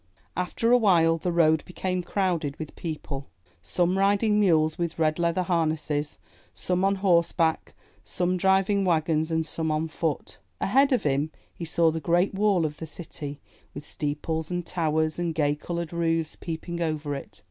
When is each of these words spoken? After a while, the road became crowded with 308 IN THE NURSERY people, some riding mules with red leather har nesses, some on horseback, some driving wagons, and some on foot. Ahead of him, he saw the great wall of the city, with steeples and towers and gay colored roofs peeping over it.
After 0.35 0.71
a 0.71 0.79
while, 0.79 1.19
the 1.19 1.31
road 1.31 1.63
became 1.63 2.01
crowded 2.01 2.57
with 2.57 2.71
308 2.71 2.71
IN 2.71 2.89
THE 2.89 2.89
NURSERY 2.89 2.95
people, 2.95 3.29
some 3.61 3.97
riding 3.99 4.39
mules 4.39 4.77
with 4.79 4.97
red 4.97 5.19
leather 5.19 5.43
har 5.43 5.67
nesses, 5.67 6.17
some 6.55 6.83
on 6.83 6.95
horseback, 6.95 7.75
some 8.03 8.35
driving 8.35 8.83
wagons, 8.83 9.29
and 9.29 9.45
some 9.45 9.69
on 9.69 9.87
foot. 9.87 10.39
Ahead 10.59 10.91
of 10.91 11.03
him, 11.03 11.29
he 11.53 11.65
saw 11.65 11.91
the 11.91 11.99
great 11.99 12.33
wall 12.33 12.65
of 12.65 12.77
the 12.77 12.87
city, 12.87 13.41
with 13.75 13.85
steeples 13.85 14.49
and 14.49 14.65
towers 14.65 15.19
and 15.19 15.35
gay 15.35 15.53
colored 15.53 15.93
roofs 15.93 16.35
peeping 16.35 16.81
over 16.81 17.13
it. 17.13 17.39